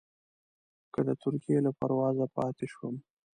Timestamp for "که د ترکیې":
0.93-1.57